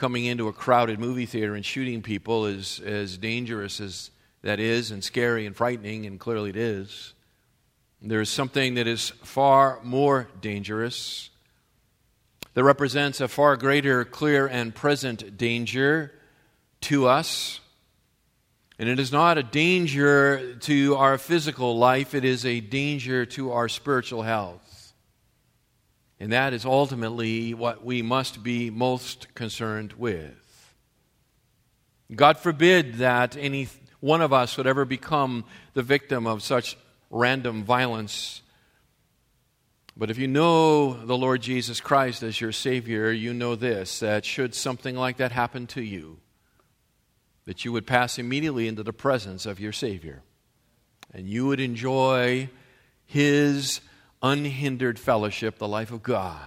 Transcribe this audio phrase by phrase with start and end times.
[0.00, 4.10] coming into a crowded movie theater and shooting people is as dangerous as
[4.42, 7.12] that is, and scary and frightening, and clearly it is.
[8.00, 11.28] There is something that is far more dangerous,
[12.54, 16.14] that represents a far greater, clear, and present danger
[16.80, 17.60] to us.
[18.78, 23.52] And it is not a danger to our physical life, it is a danger to
[23.52, 24.69] our spiritual health.
[26.20, 30.36] And that is ultimately what we must be most concerned with.
[32.14, 33.68] God forbid that any
[34.00, 36.76] one of us would ever become the victim of such
[37.08, 38.42] random violence.
[39.96, 44.26] But if you know the Lord Jesus Christ as your Savior, you know this that
[44.26, 46.18] should something like that happen to you,
[47.46, 50.22] that you would pass immediately into the presence of your Savior.
[51.14, 52.50] And you would enjoy
[53.06, 53.80] His
[54.22, 56.38] unhindered fellowship, the life of God.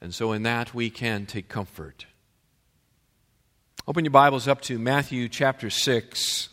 [0.00, 2.06] And so, in that, we can take comfort.
[3.86, 6.48] Open your Bibles up to Matthew chapter 6.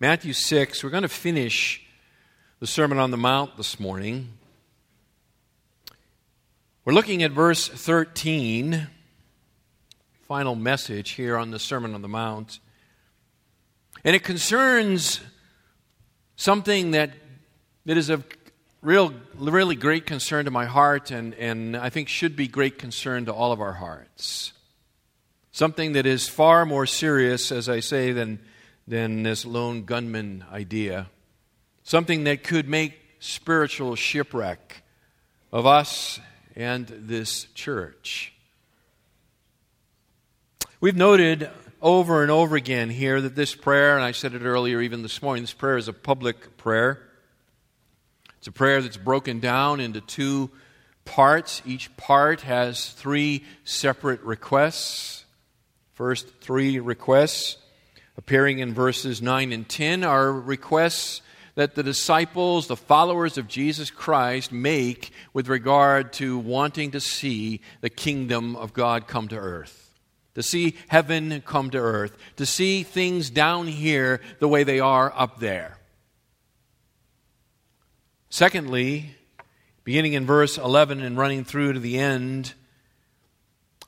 [0.00, 1.86] Matthew 6, we're going to finish
[2.58, 4.30] the Sermon on the Mount this morning.
[6.84, 8.88] We're looking at verse 13,
[10.22, 12.58] final message here on the Sermon on the Mount.
[14.02, 15.20] And it concerns
[16.36, 17.10] something that
[17.90, 18.24] that is of
[18.82, 23.24] real, really great concern to my heart and, and I think should be great concern
[23.24, 24.52] to all of our hearts.
[25.50, 28.38] Something that is far more serious, as I say, than,
[28.86, 31.08] than this lone gunman idea.
[31.82, 34.84] Something that could make spiritual shipwreck
[35.50, 36.20] of us
[36.54, 38.32] and this church.
[40.80, 41.50] We've noted
[41.82, 45.20] over and over again here that this prayer, and I said it earlier even this
[45.20, 47.08] morning, this prayer is a public prayer.
[48.40, 50.50] It's a prayer that's broken down into two
[51.04, 51.60] parts.
[51.66, 55.26] Each part has three separate requests.
[55.92, 57.58] First three requests,
[58.16, 61.20] appearing in verses 9 and 10, are requests
[61.54, 67.60] that the disciples, the followers of Jesus Christ, make with regard to wanting to see
[67.82, 69.94] the kingdom of God come to earth.
[70.36, 72.16] To see heaven come to earth.
[72.36, 75.76] To see things down here the way they are up there.
[78.30, 79.16] Secondly,
[79.84, 82.54] beginning in verse 11 and running through to the end,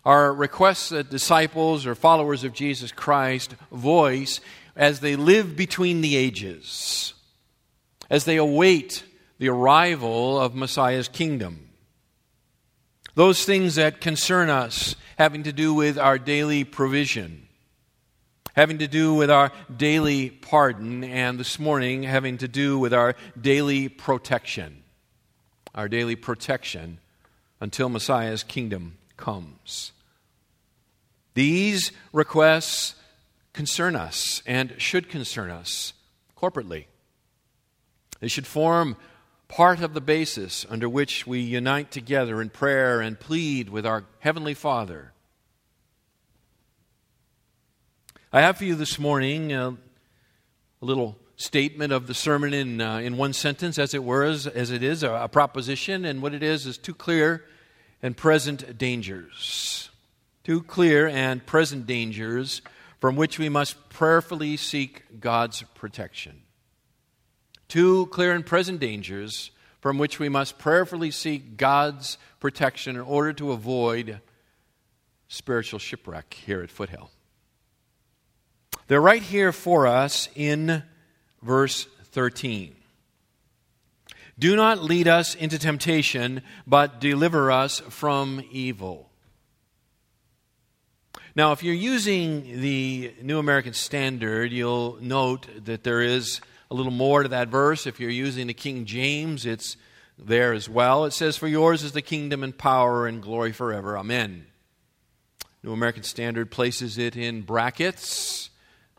[0.04, 4.40] are requests that disciples or followers of Jesus Christ voice
[4.74, 7.14] as they live between the ages,
[8.10, 9.04] as they await
[9.38, 11.68] the arrival of Messiah's kingdom.
[13.14, 17.41] Those things that concern us having to do with our daily provision,
[18.54, 23.14] having to do with our daily pardon, and this morning having to do with our
[23.40, 24.82] daily protection.
[25.74, 26.98] Our daily protection
[27.60, 29.92] until Messiah's kingdom comes.
[31.34, 32.94] These requests
[33.52, 35.94] concern us and should concern us
[36.36, 36.86] corporately.
[38.20, 38.96] They should form
[39.48, 44.04] part of the basis under which we unite together in prayer and plead with our
[44.20, 45.12] Heavenly Father
[48.34, 49.72] I have for you this morning uh,
[50.80, 54.46] a little statement of the sermon in, uh, in one sentence, as it were, as,
[54.46, 56.06] as it is, a, a proposition.
[56.06, 57.44] And what it is is two clear
[58.00, 59.90] and present dangers.
[60.44, 62.62] Two clear and present dangers
[63.00, 66.40] from which we must prayerfully seek God's protection.
[67.68, 69.50] Two clear and present dangers
[69.82, 74.22] from which we must prayerfully seek God's protection in order to avoid
[75.28, 77.10] spiritual shipwreck here at Foothill.
[78.88, 80.82] They're right here for us in
[81.42, 82.74] verse 13.
[84.38, 89.10] Do not lead us into temptation, but deliver us from evil.
[91.34, 96.92] Now, if you're using the New American Standard, you'll note that there is a little
[96.92, 97.86] more to that verse.
[97.86, 99.76] If you're using the King James, it's
[100.18, 101.04] there as well.
[101.04, 103.96] It says, For yours is the kingdom and power and glory forever.
[103.96, 104.46] Amen.
[105.62, 108.41] New American Standard places it in brackets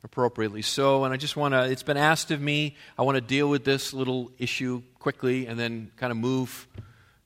[0.04, 1.06] appropriately so.
[1.06, 3.64] And I just want to, it's been asked of me, I want to deal with
[3.64, 6.68] this little issue quickly and then kind of move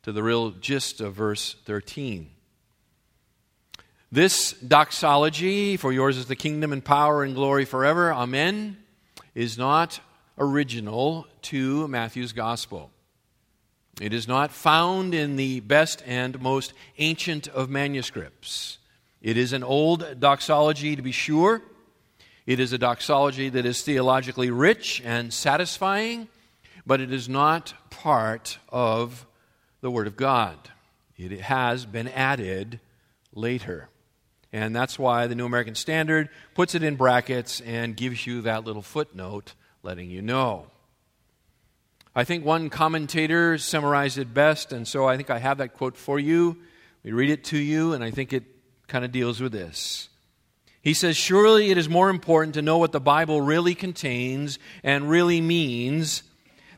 [0.04, 2.30] to the real gist of verse 13.
[4.12, 8.78] This doxology, for yours is the kingdom and power and glory forever, amen,
[9.36, 10.00] is not
[10.38, 12.92] original to Matthew's gospel.
[14.00, 18.78] It is not found in the best and most ancient of manuscripts.
[19.22, 21.62] It is an old doxology, to be sure.
[22.48, 26.30] It is a doxology that is theologically rich and satisfying,
[26.86, 29.28] but it is not part of
[29.82, 30.58] the Word of God.
[31.18, 32.80] It has been added
[33.34, 33.90] later.
[34.54, 38.64] And that's why the New American Standard puts it in brackets and gives you that
[38.64, 39.54] little footnote
[39.84, 40.68] letting you know.
[42.16, 45.98] I think one commentator summarized it best, and so I think I have that quote
[45.98, 46.58] for you.
[47.04, 48.46] We read it to you, and I think it
[48.88, 50.08] kind of deals with this.
[50.88, 55.10] He says, Surely it is more important to know what the Bible really contains and
[55.10, 56.24] really means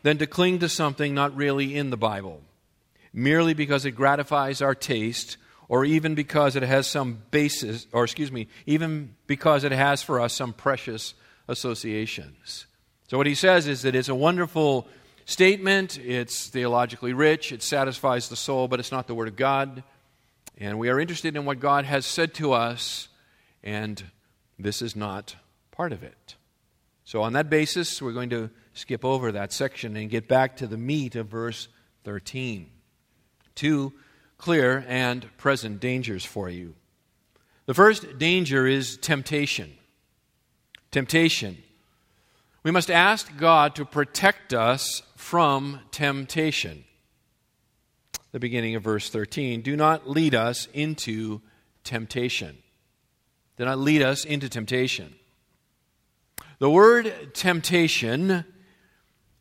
[0.02, 2.42] than to cling to something not really in the Bible,
[3.14, 8.32] merely because it gratifies our taste or even because it has some basis, or excuse
[8.32, 11.14] me, even because it has for us some precious
[11.48, 12.66] associations.
[13.10, 14.88] So, what he says is that it's a wonderful
[15.26, 19.84] statement, it's theologically rich, it satisfies the soul, but it's not the Word of God.
[20.58, 23.08] And we are interested in what God has said to us,
[23.64, 24.04] and
[24.58, 25.36] this is not
[25.72, 26.36] part of it.
[27.06, 30.68] So, on that basis, we're going to skip over that section and get back to
[30.68, 31.68] the meat of verse
[32.04, 32.70] 13.
[33.56, 33.94] Two
[34.38, 36.76] clear and present dangers for you.
[37.66, 39.72] The first danger is temptation.
[40.92, 41.58] Temptation.
[42.64, 46.84] We must ask God to protect us from temptation.
[48.32, 51.42] The beginning of verse 13 do not lead us into
[51.84, 52.58] temptation.
[53.60, 55.14] Do not lead us into temptation.
[56.60, 58.46] The word temptation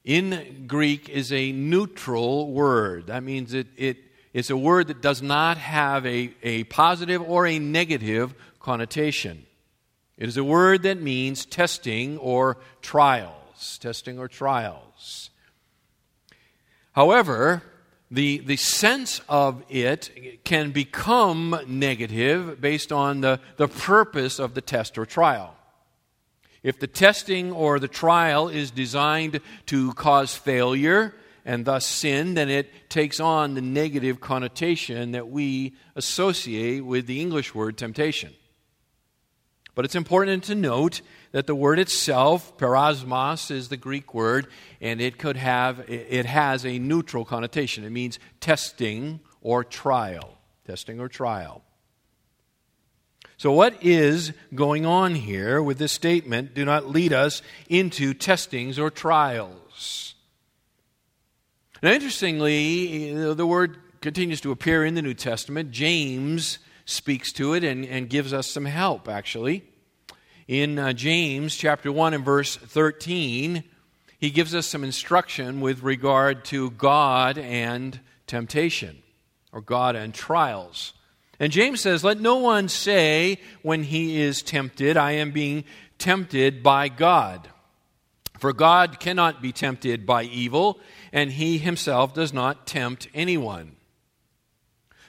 [0.02, 3.06] in Greek is a neutral word.
[3.06, 3.98] That means it, it,
[4.32, 9.46] it's a word that does not have a, a positive or a negative connotation.
[10.16, 13.78] It is a word that means testing or trials.
[13.80, 15.30] Testing or trials.
[16.90, 17.62] However,
[18.10, 24.62] the, the sense of it can become negative based on the, the purpose of the
[24.62, 25.54] test or trial.
[26.62, 31.14] If the testing or the trial is designed to cause failure,
[31.44, 37.20] and thus sin, then it takes on the negative connotation that we associate with the
[37.22, 38.34] English word temptation.
[39.78, 44.48] But it's important to note that the word itself, peirasmos, is the Greek word,
[44.80, 47.84] and it could have it has a neutral connotation.
[47.84, 50.36] It means testing or trial.
[50.66, 51.62] Testing or trial.
[53.36, 56.54] So, what is going on here with this statement?
[56.54, 60.16] Do not lead us into testings or trials.
[61.84, 65.70] Now, interestingly, the word continues to appear in the New Testament.
[65.70, 69.67] James speaks to it and, and gives us some help, actually.
[70.48, 73.62] In uh, James chapter 1 and verse 13,
[74.18, 79.02] he gives us some instruction with regard to God and temptation,
[79.52, 80.94] or God and trials.
[81.38, 85.64] And James says, Let no one say when he is tempted, I am being
[85.98, 87.50] tempted by God.
[88.38, 90.80] For God cannot be tempted by evil,
[91.12, 93.76] and he himself does not tempt anyone.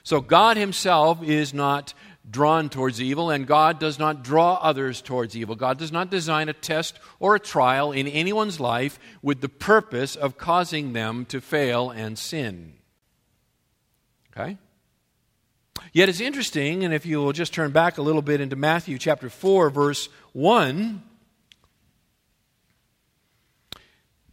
[0.03, 1.93] So God himself is not
[2.29, 5.55] drawn towards evil, and God does not draw others towards evil.
[5.55, 10.15] God does not design a test or a trial in anyone's life with the purpose
[10.15, 12.73] of causing them to fail and sin.
[14.31, 14.57] Okay?
[15.91, 18.97] Yet it's interesting, and if you will just turn back a little bit into Matthew
[18.97, 21.01] chapter 4, verse 1,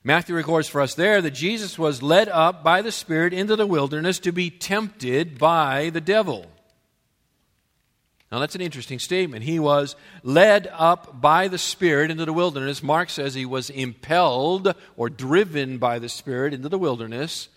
[0.04, 3.66] Matthew records for us there that Jesus was led up by the Spirit into the
[3.66, 6.46] wilderness to be tempted by the devil.
[8.30, 9.44] Now, that's an interesting statement.
[9.44, 12.82] He was led up by the Spirit into the wilderness.
[12.82, 17.48] Mark says he was impelled or driven by the Spirit into the wilderness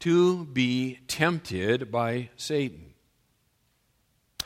[0.00, 2.94] to be tempted by Satan.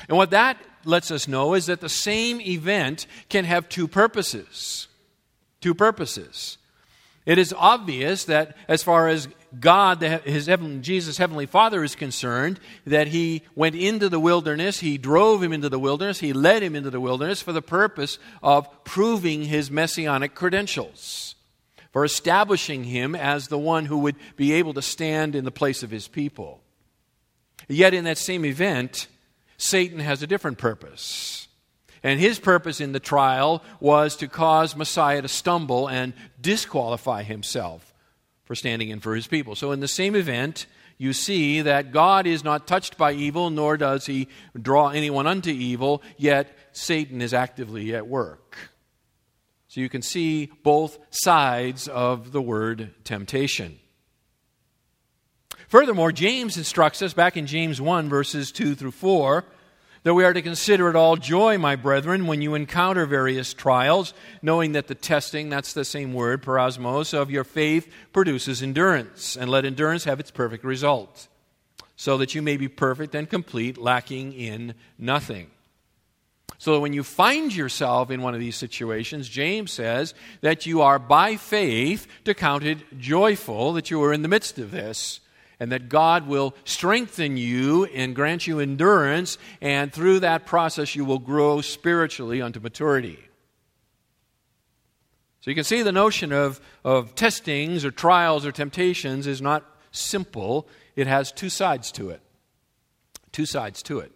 [0.09, 4.89] And what that lets us know is that the same event can have two purposes.
[5.61, 6.59] Two purposes.
[7.27, 10.49] It is obvious that as far as God, his
[10.81, 15.69] Jesus' heavenly Father is concerned, that he went into the wilderness, he drove him into
[15.69, 20.35] the wilderness, he led him into the wilderness for the purpose of proving his messianic
[20.35, 21.35] credentials,
[21.93, 25.83] for establishing him as the one who would be able to stand in the place
[25.83, 26.63] of his people.
[27.69, 29.09] Yet in that same event,
[29.57, 31.49] Satan has a different purpose.
[32.03, 37.90] And his purpose in the trial was to cause Messiah to stumble and disqualify himself
[38.51, 39.55] for standing in for his people.
[39.55, 40.67] So, in the same event,
[40.99, 44.27] you see that God is not touched by evil, nor does he
[44.61, 48.59] draw anyone unto evil, yet Satan is actively at work.
[49.69, 53.79] So, you can see both sides of the word temptation.
[55.69, 59.45] Furthermore, James instructs us back in James 1, verses 2 through 4
[60.03, 64.15] that we are to consider it all joy, my brethren, when you encounter various trials,
[64.41, 69.51] knowing that the testing, that's the same word, peirasmos, of your faith produces endurance, and
[69.51, 71.29] let endurance have its perfect result,
[71.97, 75.51] so that you may be perfect and complete, lacking in nothing.
[76.57, 80.83] So that when you find yourself in one of these situations, James says that you
[80.83, 85.21] are by faith to count it joyful that you are in the midst of this,
[85.61, 91.05] and that God will strengthen you and grant you endurance, and through that process you
[91.05, 93.19] will grow spiritually unto maturity.
[95.43, 99.65] So you can see the notion of, of testings or trials or temptations is not
[99.91, 100.67] simple.
[100.97, 102.21] It has two sides to it.
[103.33, 104.13] Two sides to it.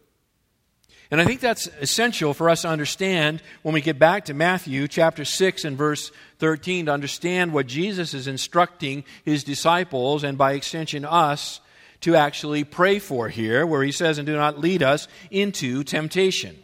[1.10, 4.88] And I think that's essential for us to understand when we get back to Matthew
[4.88, 10.52] chapter 6 and verse 13 to understand what Jesus is instructing his disciples and by
[10.52, 11.60] extension us
[12.00, 16.56] to actually pray for here, where he says, And do not lead us into temptation.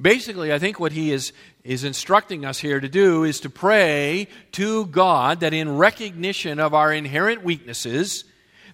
[0.00, 1.32] Basically, I think what he is,
[1.64, 6.74] is instructing us here to do is to pray to God that in recognition of
[6.74, 8.24] our inherent weaknesses,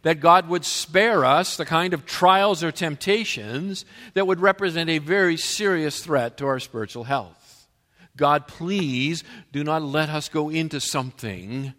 [0.03, 4.99] that God would spare us the kind of trials or temptations that would represent a
[4.99, 7.69] very serious threat to our spiritual health.
[8.17, 11.73] God, please do not let us go into something,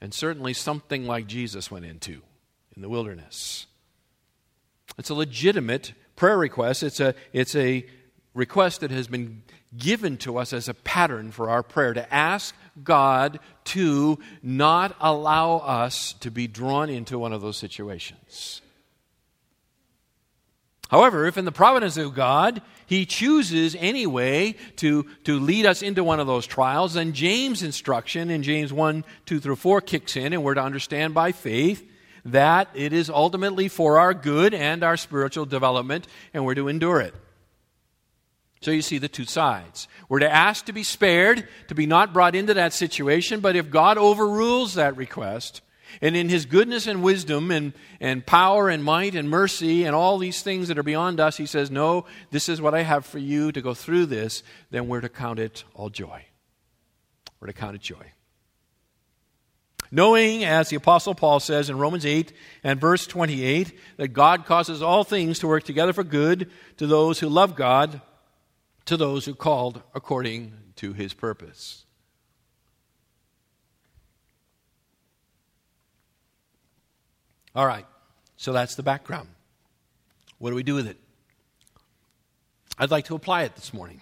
[0.00, 2.22] and certainly something like Jesus went into
[2.74, 3.66] in the wilderness.
[4.96, 6.82] It's a legitimate prayer request.
[6.82, 7.84] It's a, it's a
[8.34, 9.42] request that has been
[9.76, 15.58] given to us as a pattern for our prayer to ask God to not allow
[15.58, 18.62] us to be drawn into one of those situations.
[20.88, 26.02] However, if in the providence of God, He chooses anyway to, to lead us into
[26.02, 30.32] one of those trials, then James' instruction in James 1 2 through 4 kicks in,
[30.32, 31.86] and we're to understand by faith
[32.24, 37.00] that it is ultimately for our good and our spiritual development, and we're to endure
[37.00, 37.14] it.
[38.60, 39.88] So you see the two sides.
[40.08, 43.70] We're to ask to be spared, to be not brought into that situation, but if
[43.70, 45.60] God overrules that request,
[46.00, 50.18] and in his goodness and wisdom and, and power and might and mercy and all
[50.18, 53.18] these things that are beyond us, he says, No, this is what I have for
[53.18, 56.24] you to go through this, then we're to count it all joy.
[57.40, 58.12] We're to count it joy.
[59.90, 64.82] Knowing, as the Apostle Paul says in Romans 8 and verse 28, that God causes
[64.82, 68.02] all things to work together for good to those who love God,
[68.88, 71.84] to those who called according to his purpose.
[77.54, 77.84] All right,
[78.38, 79.28] so that's the background.
[80.38, 80.96] What do we do with it?
[82.78, 84.00] I'd like to apply it this morning.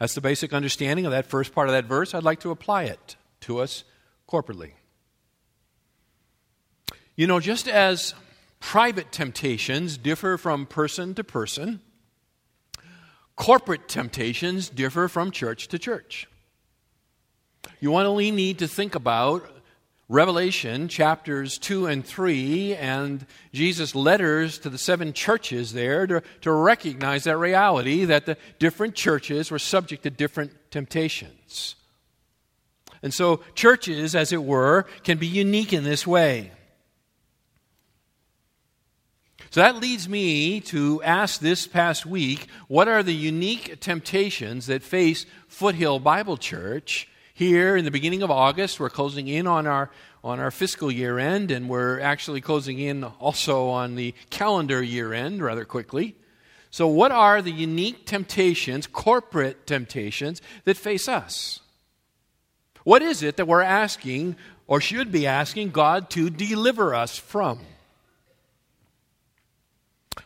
[0.00, 2.14] That's the basic understanding of that first part of that verse.
[2.14, 3.84] I'd like to apply it to us
[4.28, 4.72] corporately.
[7.14, 8.14] You know, just as
[8.58, 11.80] private temptations differ from person to person,
[13.38, 16.26] corporate temptations differ from church to church.
[17.80, 19.48] You only need to think about
[20.08, 26.50] Revelation chapters 2 and 3 and Jesus' letters to the seven churches there to, to
[26.50, 31.76] recognize that reality that the different churches were subject to different temptations.
[33.02, 36.50] And so, churches, as it were, can be unique in this way.
[39.50, 44.82] So that leads me to ask this past week what are the unique temptations that
[44.82, 48.78] face Foothill Bible Church here in the beginning of August?
[48.78, 49.90] We're closing in on our,
[50.22, 55.14] on our fiscal year end, and we're actually closing in also on the calendar year
[55.14, 56.14] end rather quickly.
[56.70, 61.60] So, what are the unique temptations, corporate temptations, that face us?
[62.84, 64.36] What is it that we're asking
[64.66, 67.60] or should be asking God to deliver us from?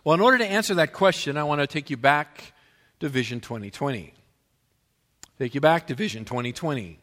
[0.04, 2.52] Well, in order to answer that question, I want to take you back
[3.00, 4.14] to Vision 2020.
[5.38, 6.98] Take you back to Vision 2020.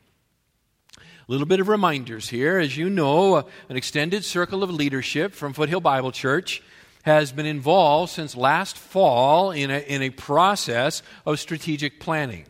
[0.97, 2.57] A little bit of reminders here.
[2.57, 6.63] As you know, uh, an extended circle of leadership from Foothill Bible Church
[7.03, 12.45] has been involved since last fall in a, in a process of strategic planning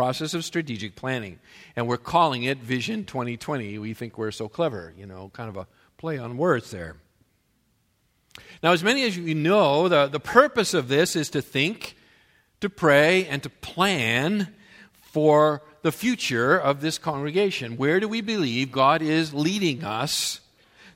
[0.00, 1.38] process of strategic planning.
[1.76, 3.78] And we're calling it Vision 2020.
[3.78, 5.66] We think we're so clever, you know, kind of a
[5.98, 6.96] play on words there.
[8.62, 11.96] Now, as many as you know, the, the purpose of this is to think,
[12.60, 14.54] to pray, and to plan
[15.00, 17.76] for the future of this congregation.
[17.76, 20.40] Where do we believe God is leading us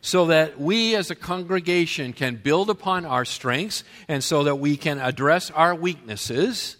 [0.01, 4.77] so that we as a congregation can build upon our strengths and so that we
[4.77, 6.77] can address our weaknesses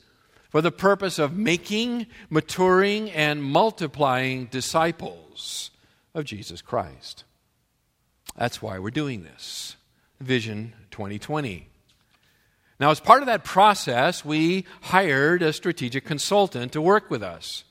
[0.51, 5.71] for the purpose of making, maturing, and multiplying disciples
[6.15, 7.25] of Jesus Christ.
[8.37, 9.77] That's why we're doing this.
[10.21, 11.69] Vision 2020.
[12.81, 17.65] Now, as part of that process, we hired a strategic consultant to work with us.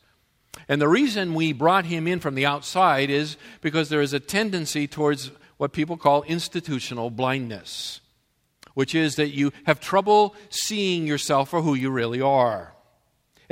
[0.67, 4.19] And the reason we brought him in from the outside is because there is a
[4.19, 8.01] tendency towards what people call institutional blindness,
[8.73, 12.72] which is that you have trouble seeing yourself for who you really are.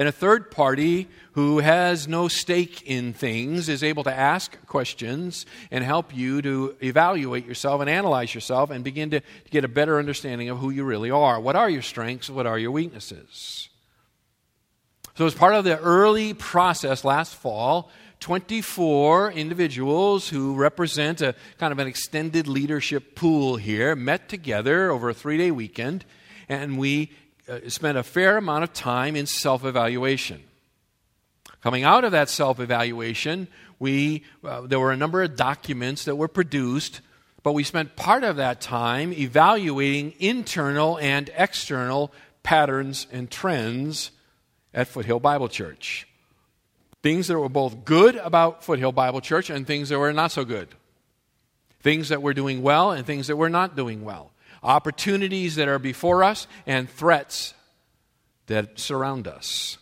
[0.02, 5.46] And a third party who has no stake in things is able to ask questions
[5.70, 9.68] and help you to evaluate yourself and analyze yourself and begin to, to get a
[9.68, 11.40] better understanding of who you really are.
[11.40, 12.32] What are your strengths?
[12.32, 13.70] What are your weaknesses?
[15.18, 17.92] So, as part of the early process last fall,
[18.22, 25.10] 24 individuals who represent a kind of an extended leadership pool here met together over
[25.10, 26.06] a three day weekend,
[26.50, 27.12] and we
[27.68, 30.44] spent a fair amount of time in self evaluation.
[31.62, 33.48] Coming out of that self evaluation,
[33.80, 37.02] we, uh, there were a number of documents that were produced,
[37.44, 42.12] but we spent part of that time evaluating internal and external
[42.44, 44.12] patterns and trends
[44.74, 46.08] at Foothill Bible Church.
[47.04, 50.46] Things that were both good about Foothill Bible Church and things that were not so
[50.46, 50.68] good.
[51.82, 54.32] Things that we're doing well and things that we're not doing well.
[54.64, 57.54] Opportunities that are before us and threats
[58.48, 59.78] that surround us.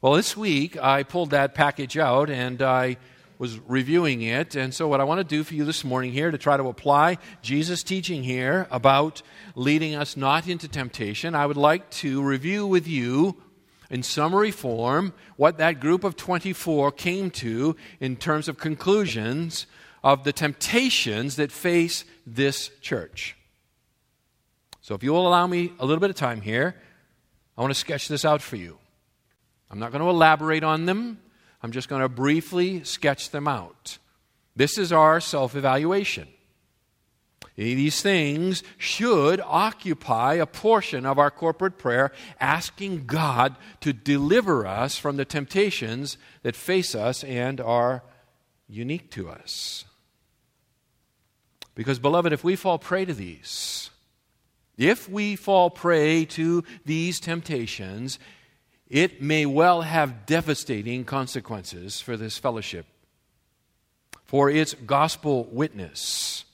[0.00, 2.96] Well, this week I pulled that package out and I
[3.38, 4.54] was reviewing it.
[4.54, 6.68] And so, what I want to do for you this morning here to try to
[6.68, 9.22] apply Jesus' teaching here about
[9.56, 13.36] leading us not into temptation, I would like to review with you
[13.90, 19.66] in summary form what that group of 24 came to in terms of conclusions
[20.02, 23.36] of the temptations that face this church.
[24.80, 26.74] So, if you will allow me a little bit of time here,
[27.56, 28.78] I want to sketch this out for you.
[29.70, 31.20] I'm not going to elaborate on them.
[31.62, 33.98] I'm just going to briefly sketch them out.
[34.56, 36.28] This is our self evaluation.
[37.54, 44.96] These things should occupy a portion of our corporate prayer, asking God to deliver us
[44.96, 48.02] from the temptations that face us and are
[48.68, 49.84] unique to us.
[51.74, 53.90] Because, beloved, if we fall prey to these,
[54.76, 58.18] if we fall prey to these temptations,
[58.88, 62.86] it may well have devastating consequences for this fellowship,
[64.24, 66.44] for its gospel witness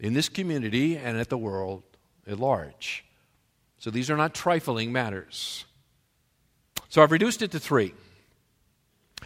[0.00, 1.82] in this community and at the world
[2.26, 3.04] at large.
[3.78, 5.66] So these are not trifling matters.
[6.88, 7.92] So I've reduced it to three.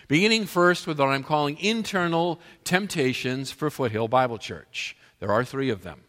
[0.09, 4.97] Beginning first with what I'm calling internal temptations for Foothill Bible Church.
[5.21, 6.03] There are three of them.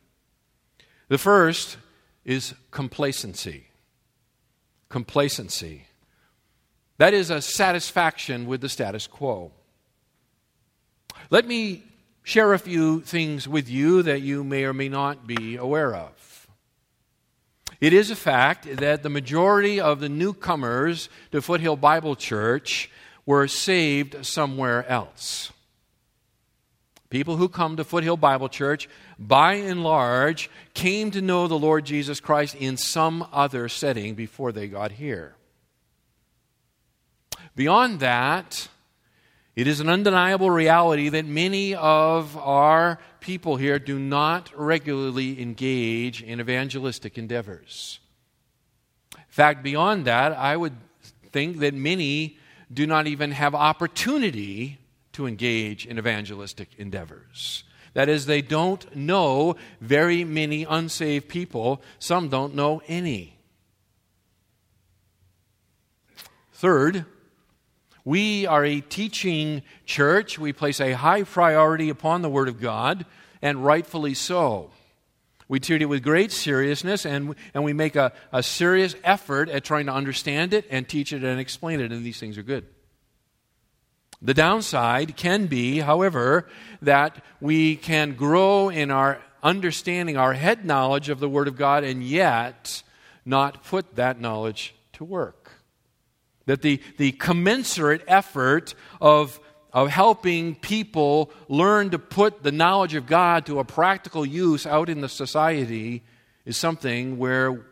[1.08, 1.78] The first
[2.24, 3.67] is complacency.
[4.89, 5.88] Complacency.
[6.98, 9.52] That is a satisfaction with the status quo.
[11.30, 11.84] Let me
[12.24, 16.48] share a few things with you that you may or may not be aware of.
[17.82, 22.91] It is a fact that the majority of the newcomers to Foothill Bible Church
[23.26, 25.52] were saved somewhere else.
[27.10, 31.86] People who come to Foothill Bible Church, by and large, came to know the Lord
[31.86, 35.36] Jesus Christ in some other setting before they got here.
[37.56, 38.67] Beyond that,
[39.56, 46.22] it is an undeniable reality that many of our people here do not regularly engage
[46.22, 48.00] in evangelistic endeavors.
[49.15, 50.78] In fact, beyond that, I would
[51.32, 52.38] think that many
[52.72, 54.78] do not even have opportunity
[55.19, 57.65] to engage in evangelistic endeavors.
[57.93, 61.82] That is, they don't know very many unsaved people.
[61.99, 63.38] Some don't know any.
[66.53, 67.03] Third,
[68.05, 70.39] we are a teaching church.
[70.39, 73.05] We place a high priority upon the Word of God,
[73.41, 74.71] and rightfully so.
[75.49, 79.65] We treat it with great seriousness, and, and we make a, a serious effort at
[79.65, 82.65] trying to understand it and teach it and explain it, and these things are good.
[84.21, 86.47] The downside can be, however,
[86.82, 91.84] that we can grow in our understanding, our head knowledge of the Word of God,
[91.84, 92.84] and yet
[93.25, 95.51] not put that knowledge to work.
[96.47, 99.39] That the, the commensurate effort of,
[99.71, 104.89] of helping people learn to put the knowledge of God to a practical use out
[104.89, 106.03] in the society
[106.43, 107.65] is something where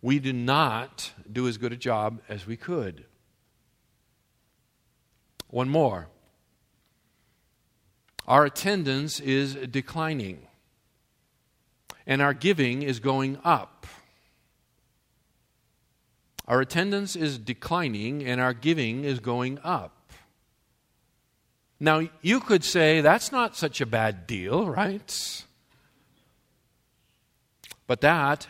[0.00, 3.04] we do not do as good a job as we could.
[5.52, 6.08] One more.
[8.26, 10.46] Our attendance is declining,
[12.06, 13.86] and our giving is going up.
[16.48, 20.10] Our attendance is declining and our giving is going up.
[21.78, 25.44] Now, you could say that's not such a bad deal, right?
[27.86, 28.46] But that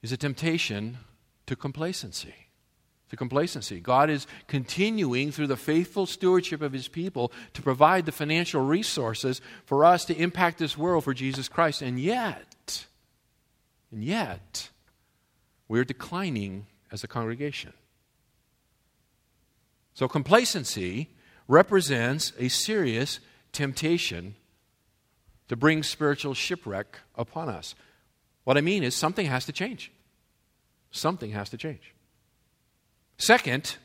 [0.00, 0.98] is a temptation
[1.46, 2.49] to complacency.
[3.10, 3.80] To complacency.
[3.80, 9.40] God is continuing through the faithful stewardship of his people to provide the financial resources
[9.66, 11.82] for us to impact this world for Jesus Christ.
[11.82, 12.86] And yet,
[13.90, 14.70] and yet,
[15.68, 17.72] we're declining as a congregation.
[19.94, 21.10] So, complacency
[21.48, 23.18] represents a serious
[23.52, 24.36] temptation
[25.48, 27.74] to bring spiritual shipwreck upon us.
[28.44, 29.90] What I mean is, something has to change.
[30.92, 31.92] Something has to change.
[33.20, 33.76] Second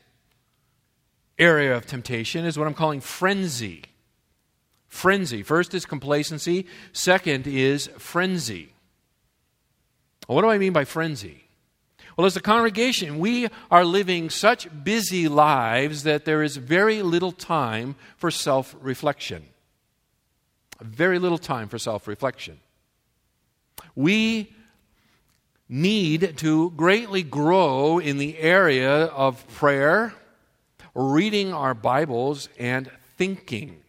[1.38, 3.82] area of temptation is what I'm calling frenzy.
[4.88, 5.42] Frenzy.
[5.42, 8.72] First is complacency, second is frenzy.
[10.26, 11.44] What do I mean by frenzy?
[12.16, 17.30] Well, as a congregation, we are living such busy lives that there is very little
[17.30, 19.44] time for self reflection.
[20.80, 22.58] Very little time for self reflection.
[23.94, 24.55] We
[25.68, 30.14] need to greatly grow in the area of prayer,
[30.94, 33.82] reading our Bibles, and thinking.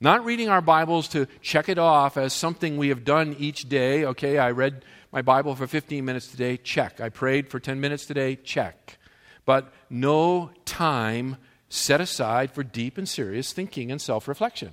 [0.00, 4.04] Not reading our Bibles to check it off as something we have done each day.
[4.04, 7.00] Okay, I read my Bible for 15 minutes today, check.
[7.00, 8.98] I prayed for 10 minutes today, check.
[9.46, 11.36] But no time
[11.68, 14.72] set aside for deep and serious thinking and self reflection.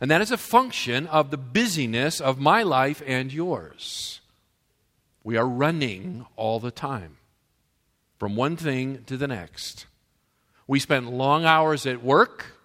[0.00, 4.20] And that is a function of the busyness of my life and yours.
[5.24, 7.16] We are running all the time,
[8.18, 9.86] from one thing to the next.
[10.66, 12.58] We spend long hours at work.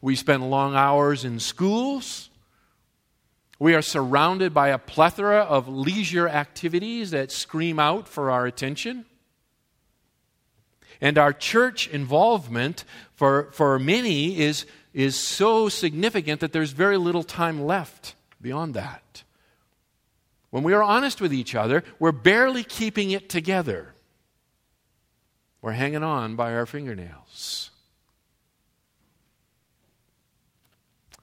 [0.00, 2.28] We spend long hours in schools.
[3.58, 9.06] We are surrounded by a plethora of leisure activities that scream out for our attention.
[11.00, 17.24] And our church involvement for, for many is is so significant that there's very little
[17.24, 19.24] time left beyond that.
[20.50, 23.92] When we are honest with each other, we're barely keeping it together.
[25.60, 27.70] We're hanging on by our fingernails.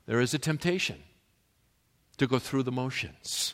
[0.05, 0.97] There is a temptation
[2.17, 3.53] to go through the motions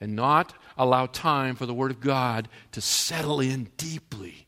[0.00, 4.46] and not allow time for the Word of God to settle in deeply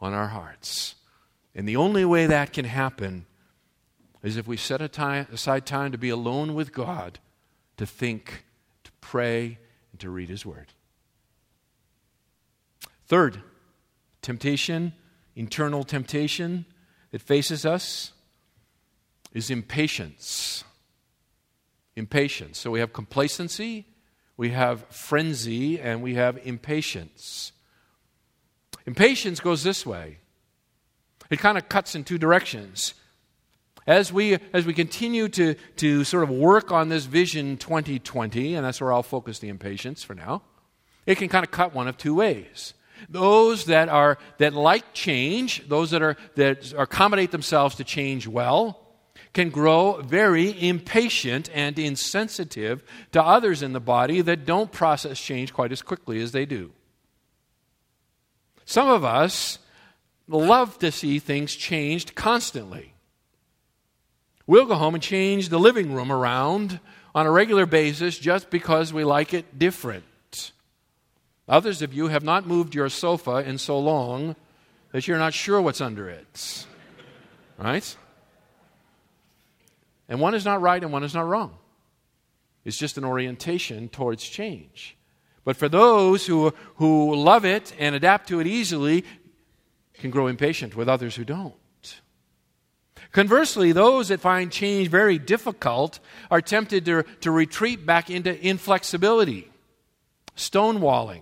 [0.00, 0.96] on our hearts.
[1.54, 3.26] And the only way that can happen
[4.22, 7.18] is if we set aside time to be alone with God,
[7.76, 8.44] to think,
[8.84, 9.58] to pray,
[9.90, 10.68] and to read His Word.
[13.06, 13.42] Third,
[14.22, 14.92] temptation,
[15.34, 16.64] internal temptation
[17.10, 18.12] that faces us
[19.32, 20.64] is impatience.
[21.96, 22.58] Impatience.
[22.58, 23.86] So we have complacency,
[24.36, 27.52] we have frenzy, and we have impatience.
[28.86, 30.18] Impatience goes this way
[31.30, 32.92] it kind of cuts in two directions.
[33.86, 38.64] As we, as we continue to, to sort of work on this vision 2020, and
[38.64, 40.42] that's where I'll focus the impatience for now,
[41.04, 42.74] it can kind of cut one of two ways.
[43.08, 48.78] Those that are that like change, those that are that accommodate themselves to change well,
[49.32, 55.52] can grow very impatient and insensitive to others in the body that don't process change
[55.52, 56.70] quite as quickly as they do.
[58.64, 59.58] Some of us
[60.28, 62.91] love to see things changed constantly.
[64.46, 66.80] We'll go home and change the living room around
[67.14, 70.52] on a regular basis just because we like it different.
[71.48, 74.36] Others of you have not moved your sofa in so long
[74.92, 76.66] that you're not sure what's under it.
[77.58, 77.96] Right?
[80.08, 81.56] And one is not right and one is not wrong.
[82.64, 84.96] It's just an orientation towards change.
[85.44, 89.04] But for those who, who love it and adapt to it easily,
[89.94, 91.54] can grow impatient with others who don't.
[93.12, 99.50] Conversely, those that find change very difficult are tempted to, to retreat back into inflexibility,
[100.34, 101.20] stonewalling.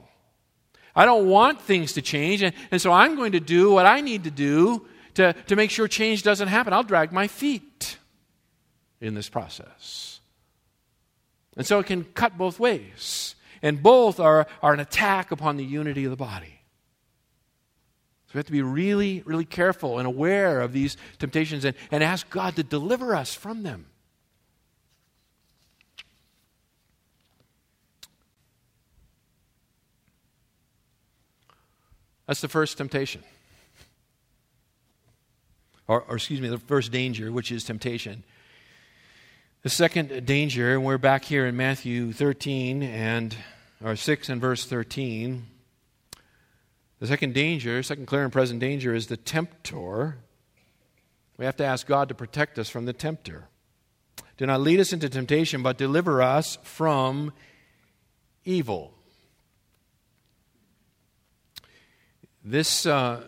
[0.95, 4.01] I don't want things to change, and, and so I'm going to do what I
[4.01, 6.73] need to do to, to make sure change doesn't happen.
[6.73, 7.99] I'll drag my feet
[9.01, 10.21] in this process.
[11.57, 13.35] And so it can cut both ways.
[13.63, 16.60] And both are, are an attack upon the unity of the body.
[18.31, 22.01] So we have to be really, really careful and aware of these temptations and, and
[22.05, 23.87] ask God to deliver us from them.
[32.29, 33.25] That's the first temptation.
[35.89, 38.23] Or, or, excuse me, the first danger, which is temptation.
[39.63, 43.35] The second danger, and we're back here in Matthew 13 and
[43.85, 45.50] or 6 and verse 13.
[47.01, 50.19] The second danger, second clear and present danger, is the tempter.
[51.39, 53.49] We have to ask God to protect us from the tempter.
[54.37, 57.33] Do not lead us into temptation, but deliver us from
[58.45, 58.93] evil.
[62.45, 63.25] This, uh,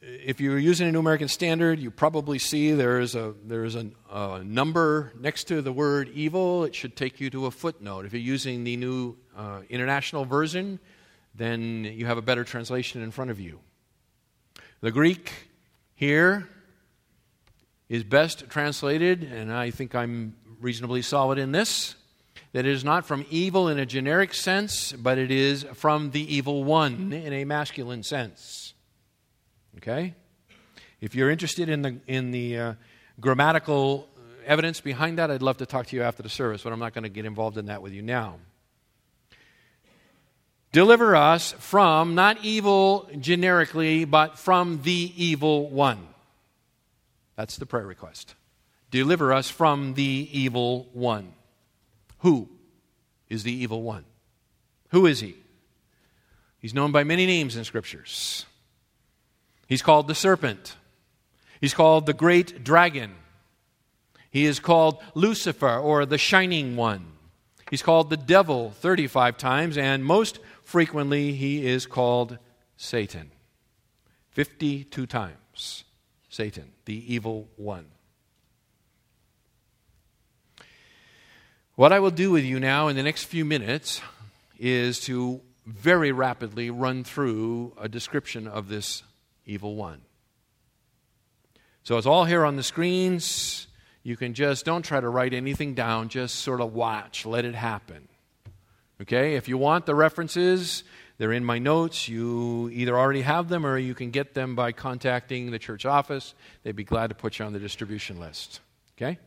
[0.00, 4.42] if you're using a New American Standard, you probably see there's a there's a, a,
[4.44, 6.64] number next to the word evil.
[6.64, 8.06] It should take you to a footnote.
[8.06, 10.78] If you're using the New uh, International Version,
[11.34, 13.60] then you have a better translation in front of you.
[14.80, 15.32] The Greek
[15.94, 16.48] here
[17.88, 21.94] is best translated, and I think I'm reasonably solid in this,
[22.52, 26.34] that it is not from evil in a generic sense, but it is from the
[26.34, 28.74] evil one in a masculine sense.
[29.78, 30.14] Okay?
[31.00, 32.74] If you're interested in the, in the uh,
[33.20, 34.08] grammatical
[34.44, 36.94] evidence behind that, I'd love to talk to you after the service, but I'm not
[36.94, 38.36] going to get involved in that with you now.
[40.72, 46.08] Deliver us from, not evil generically, but from the evil one.
[47.36, 48.34] That's the prayer request.
[48.90, 51.34] Deliver us from the evil one.
[52.20, 52.48] Who
[53.28, 54.04] is the evil one?
[54.90, 55.36] Who is he?
[56.58, 58.46] He's known by many names in scriptures.
[59.66, 60.76] He's called the serpent.
[61.60, 63.14] He's called the great dragon.
[64.30, 67.06] He is called Lucifer or the shining one.
[67.72, 72.36] He's called the devil 35 times, and most frequently he is called
[72.76, 73.30] Satan.
[74.32, 75.84] 52 times.
[76.28, 77.86] Satan, the evil one.
[81.74, 84.02] What I will do with you now in the next few minutes
[84.58, 89.02] is to very rapidly run through a description of this
[89.46, 90.02] evil one.
[91.84, 93.66] So it's all here on the screens.
[94.02, 97.54] You can just, don't try to write anything down, just sort of watch, let it
[97.54, 98.08] happen.
[99.00, 99.36] Okay?
[99.36, 100.84] If you want the references,
[101.18, 102.08] they're in my notes.
[102.08, 106.34] You either already have them or you can get them by contacting the church office.
[106.62, 108.60] They'd be glad to put you on the distribution list.
[108.96, 109.18] Okay?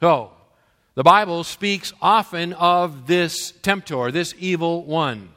[0.00, 0.32] So,
[0.94, 5.30] the Bible speaks often of this tempter, this evil one.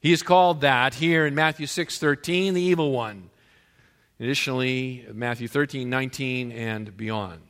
[0.00, 3.30] He is called that here in Matthew 6:13, the evil one.
[4.20, 7.40] Additionally, Matthew 13, 19, and beyond.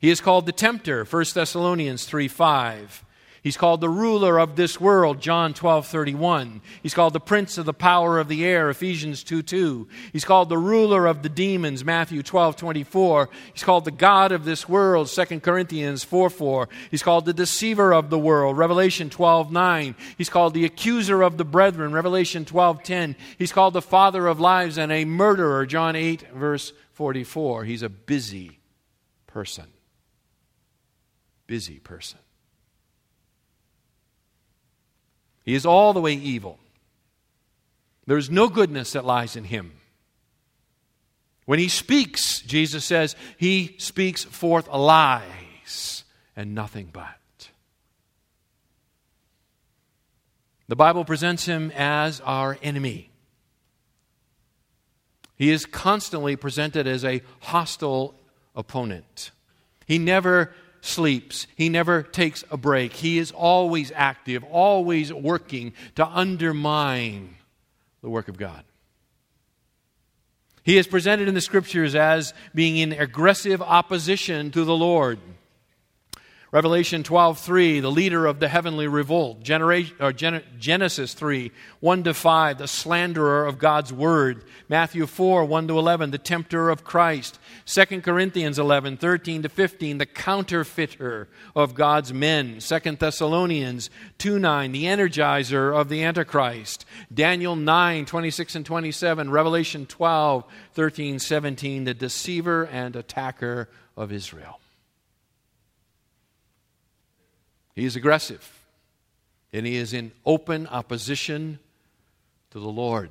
[0.00, 3.04] He is called the tempter, 1 Thessalonians 3 5.
[3.42, 6.60] He's called the ruler of this world, John 12, 31.
[6.82, 9.88] He's called the prince of the power of the air, Ephesians 2, 2.
[10.12, 13.28] He's called the ruler of the demons, Matthew 12, 24.
[13.52, 16.68] He's called the God of this world, 2 Corinthians 4, 4.
[16.90, 19.94] He's called the deceiver of the world, Revelation 12, 9.
[20.16, 23.16] He's called the accuser of the brethren, Revelation 12, 10.
[23.38, 27.64] He's called the father of lies and a murderer, John 8, verse 44.
[27.64, 28.58] He's a busy
[29.26, 29.66] person.
[31.46, 32.18] Busy person.
[35.48, 36.58] He is all the way evil.
[38.06, 39.72] There is no goodness that lies in him.
[41.46, 46.04] When he speaks, Jesus says, he speaks forth lies
[46.36, 47.48] and nothing but.
[50.68, 53.08] The Bible presents him as our enemy.
[55.34, 58.14] He is constantly presented as a hostile
[58.54, 59.30] opponent.
[59.86, 60.52] He never
[60.88, 61.46] sleeps.
[61.54, 62.92] He never takes a break.
[62.92, 67.36] He is always active, always working to undermine
[68.02, 68.64] the work of God.
[70.62, 75.18] He is presented in the scriptures as being in aggressive opposition to the Lord.
[76.50, 79.42] Revelation 12:3, the leader of the heavenly revolt.
[79.42, 84.44] Genesis 3, 1 to 5, the slanderer of God's word.
[84.66, 87.38] Matthew 4, 1 to 11, the tempter of Christ.
[87.66, 92.60] 2 Corinthians 11, 13 to 15, the counterfeiter of God's men.
[92.60, 96.86] 2 Thessalonians 2, 9, the energizer of the Antichrist.
[97.12, 99.30] Daniel 9, 26 and 27.
[99.30, 104.60] Revelation 12, 13, 17, the deceiver and attacker of Israel.
[107.78, 108.58] He is aggressive,
[109.52, 111.60] and he is in open opposition
[112.50, 113.08] to the Lord.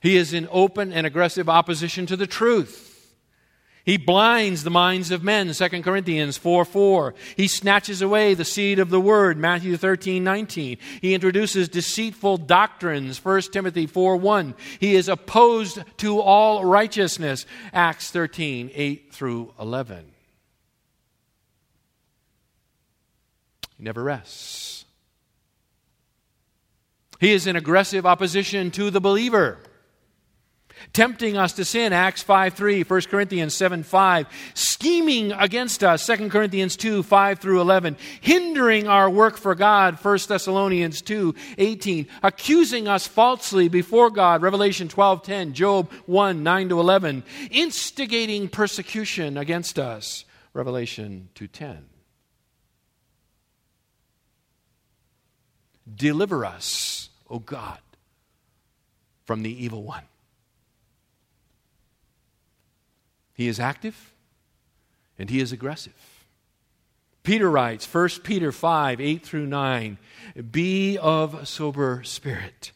[0.00, 3.14] He is in open and aggressive opposition to the truth.
[3.84, 7.14] He blinds the minds of men, 2 Corinthians 4 4.
[7.36, 10.78] He snatches away the seed of the word, Matthew 13 19.
[11.02, 14.54] He introduces deceitful doctrines, 1 Timothy 4 1.
[14.80, 20.06] He is opposed to all righteousness, Acts 13 8 through 11.
[23.78, 24.84] He never rests.
[27.20, 29.58] He is in aggressive opposition to the believer,
[30.92, 36.28] tempting us to sin, Acts 5 3, 1 Corinthians 7 5, scheming against us, 2
[36.28, 42.86] Corinthians 2 5 through 11, hindering our work for God, 1 Thessalonians 2 18, accusing
[42.86, 49.76] us falsely before God, Revelation 12 10, Job 1 9 to 11, instigating persecution against
[49.76, 51.97] us, Revelation 2 10.
[55.94, 57.78] Deliver us, O God,
[59.24, 60.04] from the evil one.
[63.34, 64.12] He is active
[65.18, 65.94] and he is aggressive.
[67.22, 69.98] Peter writes, 1 Peter 5 8 through 9,
[70.50, 72.72] be of sober spirit,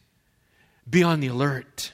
[0.89, 1.91] be on the alert.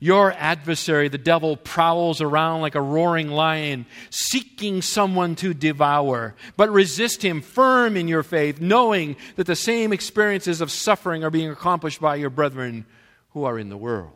[0.00, 6.34] Your adversary, the devil, prowls around like a roaring lion, seeking someone to devour.
[6.56, 11.30] But resist him firm in your faith, knowing that the same experiences of suffering are
[11.30, 12.84] being accomplished by your brethren
[13.30, 14.12] who are in the world.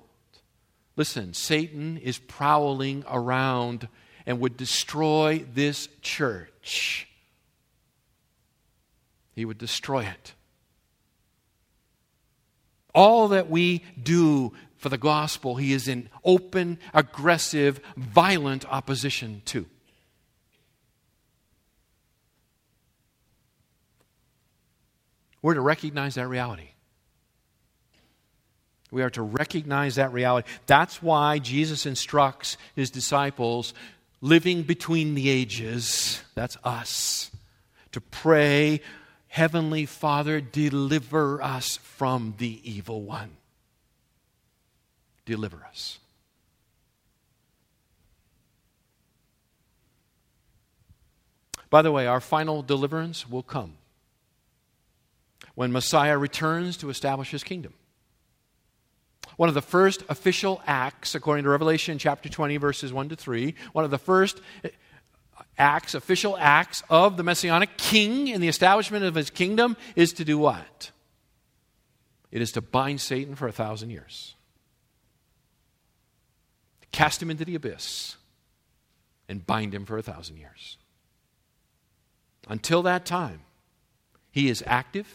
[0.96, 3.88] Listen, Satan is prowling around
[4.26, 7.08] and would destroy this church.
[9.34, 10.34] He would destroy it.
[12.94, 19.66] All that we do for the gospel, he is in open, aggressive, violent opposition to.
[25.42, 26.70] We're to recognize that reality.
[28.90, 30.48] We are to recognize that reality.
[30.66, 33.74] That's why Jesus instructs his disciples
[34.22, 37.30] living between the ages, that's us,
[37.92, 38.80] to pray,
[39.28, 43.36] Heavenly Father, deliver us from the evil one
[45.24, 45.98] deliver us.
[51.70, 53.74] By the way, our final deliverance will come
[55.54, 57.74] when Messiah returns to establish his kingdom.
[59.36, 63.54] One of the first official acts, according to Revelation chapter 20, verses 1 to 3,
[63.72, 64.68] one of the first eh,
[65.56, 70.24] acts, official acts of the Messianic king in the establishment of his kingdom is to
[70.24, 70.90] do what?
[72.32, 74.34] It is to bind Satan for a thousand years
[76.92, 78.16] cast him into the abyss,
[79.28, 80.76] and bind him for a thousand years.
[82.48, 83.40] Until that time,
[84.32, 85.06] he is active,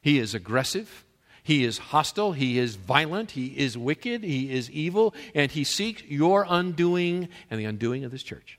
[0.00, 1.04] he is aggressive,
[1.42, 6.02] he is hostile, he is violent, he is wicked, he is evil, and he seeks
[6.04, 8.58] your undoing and the undoing of this church.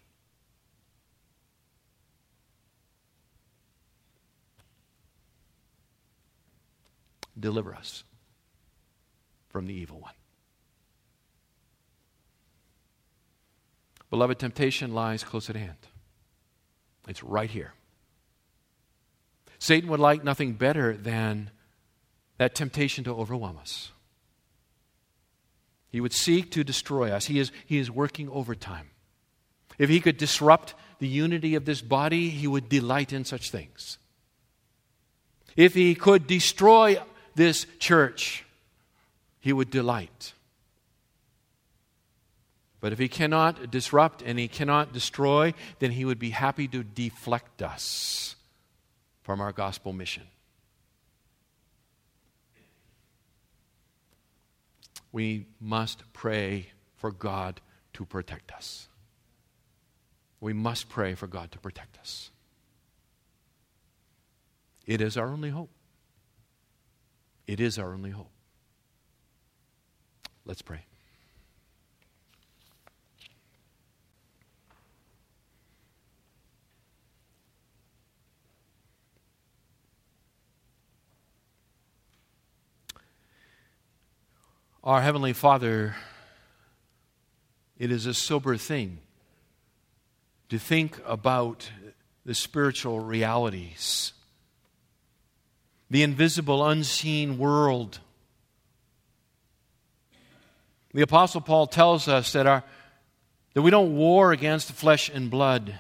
[7.40, 8.04] Deliver us
[9.50, 10.14] from the evil one.
[14.14, 15.76] Beloved, temptation lies close at hand.
[17.08, 17.74] It's right here.
[19.58, 21.50] Satan would like nothing better than
[22.38, 23.92] that temptation to overwhelm us.
[25.90, 27.26] He would seek to destroy us.
[27.26, 28.92] He is, he is working overtime.
[29.80, 33.98] If he could disrupt the unity of this body, he would delight in such things.
[35.56, 37.02] If he could destroy
[37.34, 38.46] this church,
[39.40, 40.34] he would delight.
[42.84, 46.84] But if he cannot disrupt and he cannot destroy, then he would be happy to
[46.84, 48.36] deflect us
[49.22, 50.24] from our gospel mission.
[55.14, 57.62] We must pray for God
[57.94, 58.90] to protect us.
[60.42, 62.32] We must pray for God to protect us.
[64.86, 65.70] It is our only hope.
[67.48, 68.32] It is our only hope.
[70.44, 70.84] Let's pray.
[84.86, 85.96] Our Heavenly Father,
[87.78, 89.00] it is a sober thing
[90.50, 91.70] to think about
[92.26, 94.12] the spiritual realities,
[95.90, 98.00] the invisible, unseen world.
[100.94, 102.62] The Apostle Paul tells us that, our,
[103.54, 105.80] that we don't war against the flesh and blood,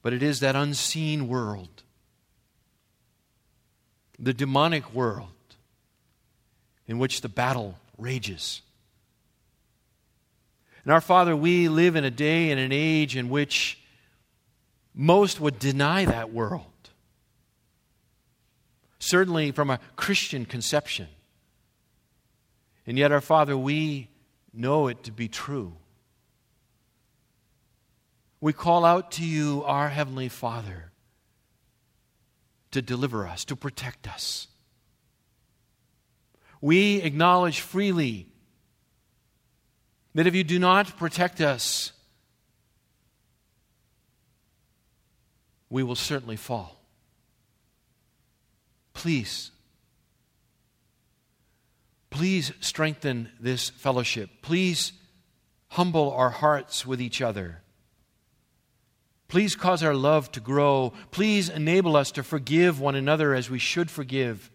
[0.00, 1.82] but it is that unseen world,
[4.18, 5.28] the demonic world
[6.90, 8.62] in which the battle rages.
[10.82, 13.78] And our Father, we live in a day and an age in which
[14.92, 16.64] most would deny that world.
[18.98, 21.06] Certainly from a Christian conception.
[22.88, 24.08] And yet, our Father, we
[24.52, 25.74] know it to be true.
[28.40, 30.90] We call out to you, our Heavenly Father,
[32.72, 34.48] to deliver us, to protect us
[36.60, 38.26] we acknowledge freely
[40.14, 41.92] that if you do not protect us,
[45.68, 46.76] we will certainly fall.
[48.92, 49.52] Please,
[52.10, 54.28] please strengthen this fellowship.
[54.42, 54.92] Please
[55.68, 57.62] humble our hearts with each other.
[59.28, 60.92] Please cause our love to grow.
[61.12, 64.50] Please enable us to forgive one another as we should forgive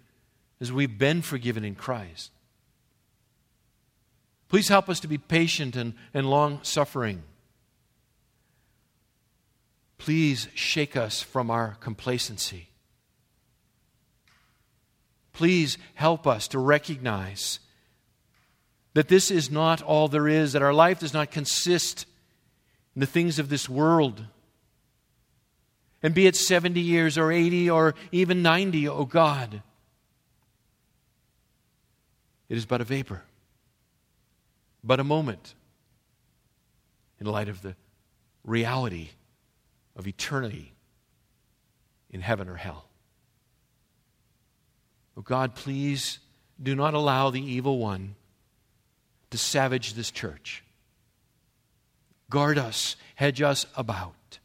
[0.59, 2.31] as we've been forgiven in Christ.
[4.47, 7.23] Please help us to be patient and, and long suffering.
[9.97, 12.69] Please shake us from our complacency.
[15.33, 17.59] Please help us to recognize
[18.93, 22.05] that this is not all there is, that our life does not consist
[22.95, 24.23] in the things of this world.
[26.01, 29.61] And be it 70 years or 80 or even 90, O oh God,
[32.49, 33.23] it is but a vapor,
[34.83, 35.55] but a moment
[37.19, 37.75] in light of the
[38.43, 39.09] reality
[39.95, 40.73] of eternity
[42.09, 42.85] in heaven or hell.
[45.17, 46.19] Oh God, please
[46.61, 48.15] do not allow the evil one
[49.31, 50.63] to savage this church.
[52.29, 54.39] Guard us, hedge us about.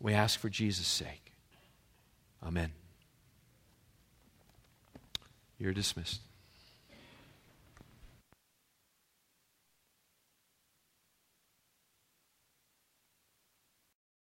[0.00, 1.32] We ask for Jesus' sake.
[2.42, 2.72] Amen.
[5.58, 6.20] You're dismissed.